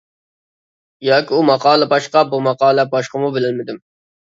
[1.09, 3.85] ياكى ئۇ ماقالە باشقا، بۇ ماقالە باشقىمۇ بىلەلمىدىم.